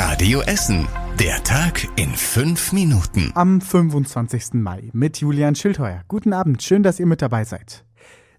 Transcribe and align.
Radio 0.00 0.42
Essen. 0.42 0.86
Der 1.18 1.42
Tag 1.42 1.88
in 1.96 2.14
fünf 2.14 2.72
Minuten. 2.72 3.32
Am 3.34 3.60
25. 3.60 4.54
Mai 4.54 4.90
mit 4.92 5.20
Julian 5.20 5.56
Schildheuer. 5.56 6.02
Guten 6.06 6.32
Abend, 6.32 6.62
schön, 6.62 6.84
dass 6.84 7.00
ihr 7.00 7.06
mit 7.06 7.20
dabei 7.20 7.42
seid. 7.42 7.84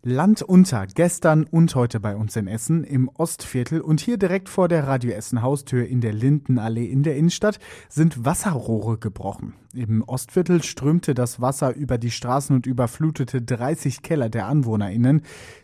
Land 0.01 0.41
unter, 0.41 0.87
gestern 0.87 1.43
und 1.43 1.75
heute 1.75 1.99
bei 1.99 2.15
uns 2.15 2.33
in 2.37 2.47
Essen 2.47 2.85
im 2.85 3.09
Ostviertel 3.09 3.81
und 3.81 3.99
hier 3.99 4.15
direkt 4.15 4.47
vor 4.47 4.69
der 4.69 4.87
Radio 4.87 5.11
Essen 5.11 5.41
Haustür 5.41 5.85
in 5.85 5.99
der 5.99 6.13
Lindenallee 6.13 6.85
in 6.85 7.03
der 7.03 7.17
Innenstadt 7.17 7.59
sind 7.89 8.23
Wasserrohre 8.23 8.97
gebrochen. 8.97 9.55
Im 9.75 10.01
Ostviertel 10.01 10.63
strömte 10.63 11.13
das 11.13 11.41
Wasser 11.41 11.75
über 11.75 11.99
die 11.99 12.09
Straßen 12.09 12.55
und 12.55 12.65
überflutete 12.65 13.41
30 13.41 14.01
Keller 14.01 14.29
der 14.29 14.47
AnwohnerInnen. 14.47 15.21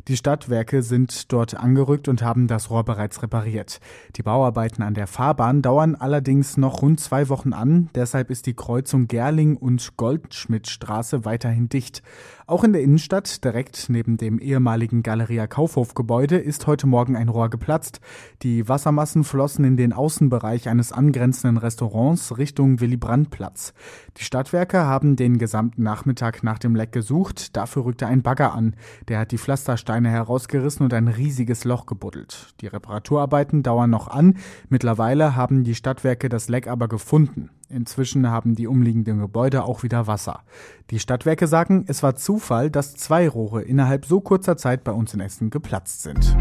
Die 0.07 0.17
Stadtwerke 0.17 0.83
sind 0.83 1.31
dort 1.31 1.55
angerückt 1.55 2.07
und 2.07 2.21
haben 2.21 2.47
das 2.47 2.69
Rohr 2.69 2.83
bereits 2.83 3.23
repariert. 3.23 3.79
Die 4.15 4.21
Bauarbeiten 4.21 4.83
an 4.83 4.93
der 4.93 5.07
Fahrbahn 5.07 5.63
dauern 5.63 5.95
allerdings 5.95 6.55
noch 6.55 6.83
rund 6.83 6.99
zwei 6.99 7.29
Wochen 7.29 7.53
an. 7.53 7.89
Deshalb 7.95 8.29
ist 8.29 8.45
die 8.45 8.53
Kreuzung 8.53 9.07
Gerling 9.07 9.57
und 9.57 9.97
Goldschmidtstraße 9.97 11.25
weiterhin 11.25 11.69
dicht. 11.69 12.03
Auch 12.47 12.63
in 12.63 12.73
der 12.73 12.83
Innenstadt, 12.83 13.43
direkt 13.43 13.89
neben 13.89 14.17
dem 14.17 14.37
ehemaligen 14.37 15.01
Galeria 15.01 15.47
Kaufhofgebäude, 15.47 16.37
ist 16.37 16.67
heute 16.67 16.85
Morgen 16.85 17.15
ein 17.15 17.27
Rohr 17.27 17.49
geplatzt. 17.49 18.01
Die 18.43 18.69
Wassermassen 18.69 19.23
flossen 19.23 19.65
in 19.65 19.77
den 19.77 19.93
Außenbereich 19.93 20.69
eines 20.69 20.91
angrenzenden 20.91 21.57
Restaurants 21.57 22.37
Richtung 22.37 22.79
Willy-Brandt-Platz. 22.79 23.73
Die 24.17 24.23
Stadtwerke 24.23 24.85
haben 24.85 25.15
den 25.15 25.39
gesamten 25.39 25.81
Nachmittag 25.81 26.43
nach 26.43 26.59
dem 26.59 26.75
Leck 26.75 26.91
gesucht. 26.91 27.57
Dafür 27.57 27.85
rückte 27.85 28.05
ein 28.05 28.21
Bagger 28.21 28.53
an. 28.53 28.75
Der 29.07 29.17
hat 29.17 29.31
die 29.31 29.39
Pflastersteine 29.39 30.11
herausgerissen 30.11 30.83
und 30.83 30.93
ein 30.93 31.07
riesiges 31.07 31.63
Loch 31.63 31.87
gebuddelt. 31.87 32.53
Die 32.61 32.67
Reparaturarbeiten 32.67 33.63
dauern 33.63 33.89
noch 33.89 34.07
an. 34.07 34.37
Mittlerweile 34.69 35.35
haben 35.35 35.63
die 35.63 35.73
Stadtwerke 35.73 36.29
das 36.29 36.47
Leck 36.47 36.67
aber 36.67 36.87
gefunden. 36.89 37.49
Inzwischen 37.69 38.29
haben 38.29 38.55
die 38.55 38.67
umliegenden 38.67 39.19
Gebäude 39.19 39.63
auch 39.63 39.83
wieder 39.83 40.07
Wasser. 40.07 40.41
Die 40.91 40.99
Stadtwerke 40.99 41.47
sagen, 41.47 41.85
es 41.87 42.03
war 42.03 42.15
Zufall, 42.15 42.69
dass 42.69 42.95
zwei 42.95 43.27
Rohre 43.27 43.63
innerhalb 43.63 44.05
so 44.05 44.21
kurzer 44.21 44.57
Zeit 44.57 44.83
bei 44.83 44.91
uns 44.91 45.13
in 45.13 45.19
Essen 45.19 45.49
geplatzt 45.49 46.03
sind. 46.03 46.35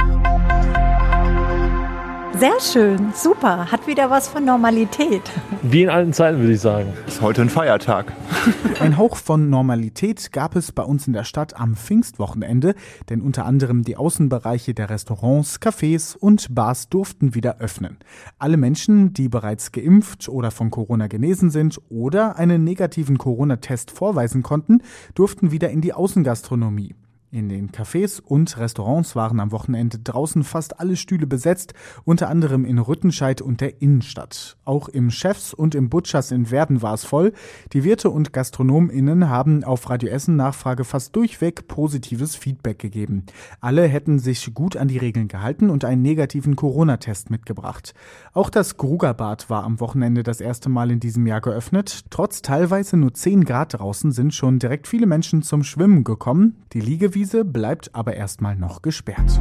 Sehr 2.39 2.61
schön, 2.61 3.13
super. 3.15 3.71
Hat 3.71 3.87
wieder 3.87 4.11
was 4.11 4.27
von 4.27 4.45
Normalität. 4.45 5.23
Wie 5.63 5.85
in 5.85 5.89
alten 5.89 6.13
Zeiten, 6.13 6.41
würde 6.41 6.55
ich 6.55 6.61
sagen. 6.61 6.93
Ist 7.07 7.23
heute 7.23 7.43
ein 7.43 7.49
Feiertag. 7.49 8.13
Ein 8.81 8.99
Hauch 8.99 9.17
von 9.17 9.51
Normalität 9.51 10.33
gab 10.33 10.57
es 10.57 10.73
bei 10.73 10.83
uns 10.83 11.07
in 11.07 11.13
der 11.13 11.23
Stadt 11.23 11.59
am 11.59 11.77
Pfingstwochenende, 11.77 12.75
denn 13.09 13.21
unter 13.21 13.47
anderem 13.47 13.85
die 13.85 13.97
Außenbereiche 13.97 14.75
der 14.75 14.91
Restaurants, 14.91 15.61
Cafés 15.61 16.17
und 16.17 16.53
Bars 16.53 16.89
durften 16.89 17.37
wieder 17.37 17.59
öffnen. 17.61 17.99
Alle 18.41 18.57
Menschen, 18.57 19.15
die 19.15 19.29
bereits 19.29 19.71
geimpft 19.71 20.29
oder 20.29 20.51
von 20.51 20.73
Corona 20.73 21.07
genesen 21.07 21.51
sind 21.51 21.81
oder 21.89 22.37
einen 22.37 22.65
negativen 22.65 23.17
Corona-Test 23.17 23.93
vorweisen 23.93 24.43
konnten, 24.43 24.83
durften 25.15 25.53
wieder 25.53 25.71
in 25.71 25.81
die 25.81 25.93
Außengastronomie. 25.93 26.97
In 27.35 27.49
den 27.49 27.73
Cafés 27.73 28.21
und 28.21 28.57
Restaurants 28.59 29.17
waren 29.17 29.41
am 29.41 29.51
Wochenende 29.51 29.99
draußen 29.99 30.45
fast 30.45 30.79
alle 30.79 30.95
Stühle 30.95 31.27
besetzt, 31.27 31.75
unter 32.05 32.29
anderem 32.29 32.65
in 32.65 32.79
Rüttenscheid 32.79 33.43
und 33.43 33.61
der 33.61 33.83
Innenstadt. 33.83 34.57
Auch 34.65 34.89
im 34.89 35.11
Chefs 35.11 35.53
und 35.53 35.75
im 35.75 35.89
Butchers 35.89 36.31
in 36.31 36.53
Werden 36.53 36.81
war 36.81 36.95
es 36.95 37.03
voll. 37.03 37.33
Die 37.73 37.83
Wirte 37.83 38.11
und 38.11 38.33
GastronomInnen 38.33 39.29
haben 39.29 39.65
auf 39.65 39.91
Radio 39.91 40.11
Essen 40.11 40.37
Nachfrage 40.37 40.85
fast 40.85 41.17
durchweg 41.17 41.67
positives 41.67 42.37
Feedback 42.37 42.79
gegeben. 42.79 43.25
Alle 43.61 43.89
hätten 43.89 44.21
sich 44.21 44.55
gut 44.55 44.77
an 44.77 44.87
die 44.87 44.99
Regeln 44.99 45.27
gehalten 45.27 45.71
und 45.71 45.85
einen 45.85 46.03
negativen 46.03 46.55
Corona-Test 46.55 47.31
mitgebracht. 47.31 47.95
Auch 48.33 48.49
das 48.49 48.77
Grugerbad 48.77 49.51
war 49.51 49.65
am 49.65 49.81
Wochenende 49.81 50.23
das 50.23 50.41
erste 50.41 50.69
Mal 50.69 50.93
in 50.93 51.01
diesem 51.01 51.27
Jahr 51.27 51.41
geöffnet. 51.41 52.05
Trotz 52.11 52.43
teilweise 52.43 52.97
nur 52.97 53.13
10 53.13 53.45
Grad 53.45 53.75
draußen 53.75 54.13
sind 54.13 54.35
schon 54.35 54.61
direkt 54.61 54.87
viele 54.87 55.07
Menschen 55.07 55.43
zum 55.43 55.65
Schwimmen 55.65 56.05
gekommen. 56.05 56.63
Die 56.73 56.81
Liegewiese 56.81 57.24
Wiese 57.25 57.47
bleibt 57.47 57.95
aber 57.95 58.13
erstmal 58.13 58.55
noch 58.55 58.83
gesperrt. 58.83 59.41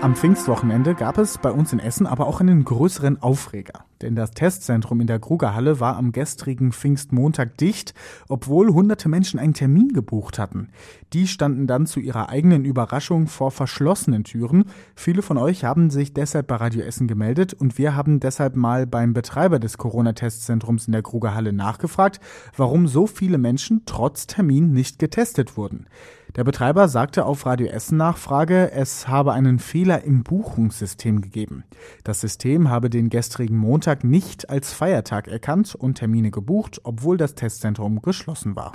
Am 0.00 0.14
Pfingstwochenende 0.14 0.94
gab 0.94 1.18
es 1.18 1.38
bei 1.38 1.50
uns 1.50 1.72
in 1.72 1.80
Essen 1.80 2.06
aber 2.06 2.28
auch 2.28 2.40
einen 2.40 2.64
größeren 2.64 3.20
Aufreger. 3.20 3.84
Denn 4.02 4.14
das 4.14 4.30
Testzentrum 4.30 5.00
in 5.00 5.06
der 5.06 5.18
Krugerhalle 5.18 5.78
war 5.80 5.96
am 5.96 6.12
gestrigen 6.12 6.72
Pfingstmontag 6.72 7.58
dicht, 7.58 7.94
obwohl 8.28 8.72
hunderte 8.72 9.08
Menschen 9.08 9.38
einen 9.38 9.54
Termin 9.54 9.92
gebucht 9.92 10.38
hatten. 10.38 10.68
Die 11.12 11.26
standen 11.26 11.66
dann 11.66 11.86
zu 11.86 12.00
ihrer 12.00 12.30
eigenen 12.30 12.64
Überraschung 12.64 13.26
vor 13.26 13.50
verschlossenen 13.50 14.24
Türen. 14.24 14.64
Viele 14.94 15.22
von 15.22 15.36
euch 15.36 15.64
haben 15.64 15.90
sich 15.90 16.14
deshalb 16.14 16.46
bei 16.46 16.56
Radio 16.56 16.82
Essen 16.82 17.08
gemeldet 17.08 17.52
und 17.52 17.76
wir 17.76 17.94
haben 17.94 18.20
deshalb 18.20 18.56
mal 18.56 18.86
beim 18.86 19.12
Betreiber 19.12 19.58
des 19.58 19.76
Corona-Testzentrums 19.76 20.86
in 20.86 20.92
der 20.92 21.02
Krugerhalle 21.02 21.52
nachgefragt, 21.52 22.20
warum 22.56 22.88
so 22.88 23.06
viele 23.06 23.38
Menschen 23.38 23.82
trotz 23.84 24.26
Termin 24.26 24.72
nicht 24.72 24.98
getestet 24.98 25.56
wurden. 25.56 25.86
Der 26.36 26.44
Betreiber 26.44 26.86
sagte 26.86 27.24
auf 27.24 27.44
Radio 27.44 27.66
Essen 27.66 27.96
Nachfrage, 27.96 28.70
es 28.70 29.08
habe 29.08 29.32
einen 29.32 29.58
Fehler 29.58 30.04
im 30.04 30.22
Buchungssystem 30.22 31.22
gegeben. 31.22 31.64
Das 32.04 32.20
System 32.20 32.70
habe 32.70 32.88
den 32.88 33.10
gestrigen 33.10 33.56
Montag 33.56 34.04
nicht 34.04 34.48
als 34.48 34.72
Feiertag 34.72 35.26
erkannt 35.26 35.74
und 35.74 35.96
Termine 35.96 36.30
gebucht, 36.30 36.80
obwohl 36.84 37.16
das 37.16 37.34
Testzentrum 37.34 38.00
geschlossen 38.00 38.54
war. 38.54 38.72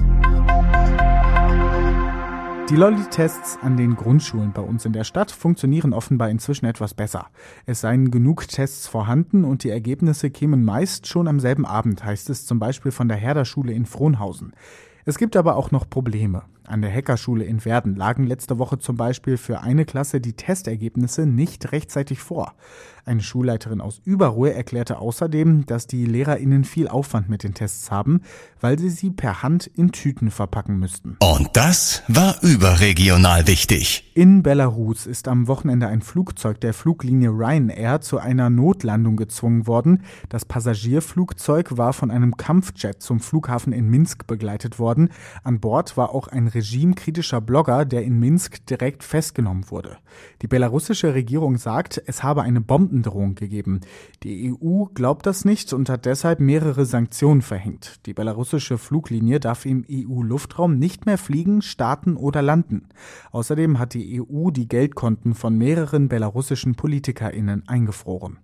Die 2.70 2.76
Lolli-Tests 2.76 3.60
an 3.62 3.78
den 3.78 3.96
Grundschulen 3.96 4.52
bei 4.52 4.62
uns 4.62 4.84
in 4.86 4.92
der 4.92 5.04
Stadt 5.06 5.32
funktionieren 5.32 5.94
offenbar 5.94 6.30
inzwischen 6.30 6.66
etwas 6.66 6.94
besser. 6.94 7.28
Es 7.66 7.80
seien 7.80 8.12
genug 8.12 8.48
Tests 8.50 8.88
vorhanden 8.88 9.46
und 9.46 9.64
die 9.64 9.70
Ergebnisse 9.70 10.30
kämen 10.30 10.66
meist 10.66 11.08
schon 11.08 11.28
am 11.28 11.40
selben 11.40 11.66
Abend, 11.66 12.04
heißt 12.04 12.30
es 12.32 12.46
zum 12.46 12.60
Beispiel 12.60 12.92
von 12.92 13.08
der 13.08 13.18
Herder-Schule 13.18 13.72
in 13.72 13.86
Frohnhausen. 13.86 14.54
Es 15.06 15.18
gibt 15.18 15.38
aber 15.38 15.56
auch 15.56 15.72
noch 15.72 15.90
Probleme. 15.90 16.42
An 16.68 16.82
der 16.82 16.92
Hackerschule 16.92 17.44
in 17.46 17.64
Werden 17.66 17.96
lagen 17.96 18.26
letzte 18.26 18.60
Woche 18.60 18.80
zum 18.80 18.98
Beispiel 18.98 19.38
für 19.38 19.62
eine 19.62 19.86
Klasse 19.86 20.20
die 20.20 20.34
Testergebnisse 20.34 21.26
nicht 21.26 21.72
rechtzeitig 21.72 22.20
vor. 22.20 22.54
Eine 23.08 23.22
Schulleiterin 23.22 23.82
aus 23.82 24.02
Überruhe 24.04 24.52
erklärte 24.52 24.98
außerdem, 24.98 25.68
dass 25.68 25.86
die 25.86 26.08
LehrerInnen 26.08 26.64
viel 26.64 26.88
Aufwand 26.88 27.30
mit 27.30 27.44
den 27.44 27.54
Tests 27.54 27.92
haben, 27.92 28.22
weil 28.62 28.80
sie 28.80 28.90
sie 28.90 29.12
per 29.12 29.44
Hand 29.44 29.68
in 29.68 29.92
Tüten 29.92 30.32
verpacken 30.32 30.80
müssten. 30.80 31.18
Und 31.20 31.50
das 31.54 32.02
war 32.08 32.42
überregional 32.42 33.46
wichtig. 33.46 34.12
In 34.16 34.42
Belarus 34.42 35.06
ist 35.06 35.28
am 35.28 35.48
Wochenende 35.48 35.88
ein 35.88 36.02
Flugzeug 36.02 36.60
der 36.62 36.74
Fluglinie 36.74 37.30
Ryanair 37.30 38.02
zu 38.02 38.18
einer 38.18 38.50
Notlandung 38.50 39.18
gezwungen 39.18 39.68
worden. 39.68 40.02
Das 40.30 40.46
Passagierflugzeug 40.46 41.78
war 41.78 41.94
von 41.94 42.10
einem 42.10 42.38
Kampfjet 42.38 43.04
zum 43.04 43.20
Flughafen 43.20 43.72
in 43.72 43.88
Minsk 43.88 44.26
begleitet 44.26 44.80
worden. 44.80 45.10
An 45.44 45.60
Bord 45.60 45.96
war 45.96 46.10
auch 46.10 46.28
ein 46.28 46.48
regimekritischer 46.56 47.42
Blogger, 47.42 47.86
der 47.86 48.04
in 48.04 48.20
Minsk 48.20 48.66
direkt 48.66 49.04
festgenommen 49.04 49.70
wurde. 49.70 49.98
Die 50.42 50.48
belarussische 50.48 51.14
Regierung 51.14 51.58
sagt, 51.58 52.02
es 52.08 52.24
habe 52.24 52.42
eine 52.42 52.62
Bombendrohung 52.62 53.36
gegeben. 53.36 53.82
Die 54.24 54.52
EU 54.52 54.86
glaubt 54.94 55.26
das 55.26 55.46
nicht 55.46 55.74
und 55.74 55.90
hat 55.90 56.06
deshalb 56.06 56.40
mehrere 56.40 56.86
Sanktionen 56.86 57.42
verhängt. 57.42 58.06
Die 58.06 58.14
belarussische 58.14 58.78
Fluglinie 58.78 59.40
darf 59.40 59.66
im 59.66 59.86
EU-Luftraum 59.90 60.80
nicht 60.80 61.06
mehr 61.06 61.18
fliegen, 61.18 61.62
starten 61.62 62.16
oder 62.16 62.42
landen. 62.42 62.88
Außerdem 63.32 63.78
hat 63.78 63.94
die 63.94 64.22
EU 64.22 64.50
die 64.50 64.68
Geldkonten 64.68 65.36
von 65.36 65.58
mehreren 65.58 66.08
belarussischen 66.08 66.76
PolitikerInnen 66.76 67.68
eingefroren. 67.68 68.40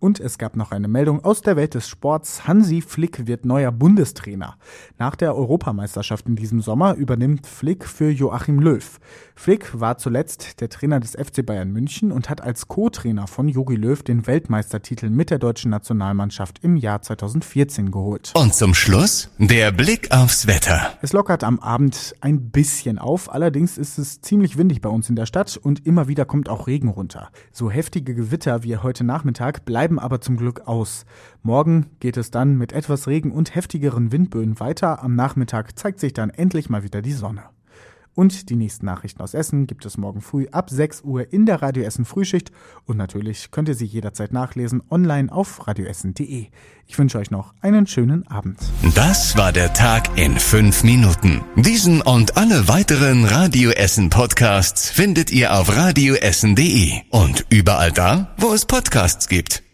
Und 0.00 0.20
es 0.20 0.38
gab 0.38 0.54
noch 0.54 0.70
eine 0.70 0.86
Meldung 0.86 1.24
aus 1.24 1.42
der 1.42 1.56
Welt 1.56 1.74
des 1.74 1.88
Sports. 1.88 2.46
Hansi 2.46 2.82
Flick 2.82 3.26
wird 3.26 3.44
neuer 3.44 3.72
Bundestrainer. 3.72 4.56
Nach 4.96 5.16
der 5.16 5.34
Europameisterschaft 5.34 6.28
in 6.28 6.36
diesem 6.36 6.60
Sommer 6.60 6.94
übernimmt 6.94 7.48
Flick 7.48 7.84
für 7.84 8.08
Joachim 8.08 8.60
Löw. 8.60 9.00
Flick 9.34 9.80
war 9.80 9.98
zuletzt 9.98 10.60
der 10.60 10.68
Trainer 10.68 11.00
des 11.00 11.16
FC 11.16 11.44
Bayern 11.44 11.72
München 11.72 12.12
und 12.12 12.30
hat 12.30 12.40
als 12.40 12.68
Co-Trainer 12.68 13.26
von 13.26 13.48
Jogi 13.48 13.74
Löw 13.74 14.00
den 14.00 14.28
Weltmeistertitel 14.28 15.10
mit 15.10 15.30
der 15.30 15.40
deutschen 15.40 15.72
Nationalmannschaft 15.72 16.60
im 16.62 16.76
Jahr 16.76 17.02
2014 17.02 17.90
geholt. 17.90 18.32
Und 18.36 18.54
zum 18.54 18.74
Schluss 18.74 19.30
der 19.38 19.72
Blick 19.72 20.12
aufs 20.12 20.46
Wetter. 20.46 20.92
Es 21.02 21.12
lockert 21.12 21.42
am 21.42 21.58
Abend 21.58 22.14
ein 22.20 22.50
bisschen 22.50 23.00
auf, 23.00 23.32
allerdings 23.32 23.76
ist 23.76 23.98
es 23.98 24.20
ziemlich 24.20 24.56
windig 24.56 24.80
bei 24.80 24.90
uns 24.90 25.08
in 25.08 25.16
der 25.16 25.26
Stadt 25.26 25.56
und 25.56 25.84
immer 25.86 26.06
wieder 26.06 26.24
kommt 26.24 26.48
auch 26.48 26.68
Regen 26.68 26.88
runter. 26.88 27.30
So 27.50 27.68
heftige 27.68 28.14
Gewitter 28.14 28.62
wie 28.62 28.76
heute 28.76 29.02
Nachmittag 29.02 29.64
bleiben 29.64 29.87
bleiben 29.88 29.98
aber 29.98 30.20
zum 30.20 30.36
Glück 30.36 30.68
aus. 30.68 31.06
Morgen 31.42 31.86
geht 31.98 32.18
es 32.18 32.30
dann 32.30 32.58
mit 32.58 32.72
etwas 32.72 33.06
Regen 33.06 33.32
und 33.32 33.54
heftigeren 33.54 34.12
Windböen 34.12 34.60
weiter. 34.60 35.02
Am 35.02 35.14
Nachmittag 35.14 35.78
zeigt 35.78 35.98
sich 35.98 36.12
dann 36.12 36.28
endlich 36.28 36.68
mal 36.68 36.82
wieder 36.82 37.00
die 37.00 37.12
Sonne. 37.12 37.44
Und 38.14 38.50
die 38.50 38.56
nächsten 38.56 38.84
Nachrichten 38.84 39.22
aus 39.22 39.32
Essen 39.32 39.66
gibt 39.66 39.86
es 39.86 39.96
morgen 39.96 40.20
früh 40.20 40.46
ab 40.50 40.68
6 40.68 41.02
Uhr 41.04 41.32
in 41.32 41.46
der 41.46 41.62
Radio 41.62 41.84
Essen 41.84 42.04
Frühschicht. 42.04 42.50
Und 42.84 42.98
natürlich 42.98 43.50
könnt 43.50 43.68
ihr 43.68 43.76
sie 43.76 43.86
jederzeit 43.86 44.32
nachlesen 44.32 44.82
online 44.90 45.32
auf 45.32 45.66
radioessen.de. 45.66 46.48
Ich 46.86 46.98
wünsche 46.98 47.18
euch 47.18 47.30
noch 47.30 47.54
einen 47.62 47.86
schönen 47.86 48.26
Abend. 48.26 48.58
Das 48.94 49.38
war 49.38 49.52
der 49.52 49.72
Tag 49.72 50.18
in 50.18 50.38
fünf 50.38 50.82
Minuten. 50.82 51.40
Diesen 51.56 52.02
und 52.02 52.36
alle 52.36 52.68
weiteren 52.68 53.24
Radio 53.24 53.70
Essen 53.70 54.10
Podcasts 54.10 54.90
findet 54.90 55.30
ihr 55.30 55.54
auf 55.54 55.74
radioessen.de 55.74 56.92
und 57.10 57.46
überall 57.48 57.92
da, 57.92 58.34
wo 58.36 58.52
es 58.52 58.66
Podcasts 58.66 59.28
gibt. 59.28 59.67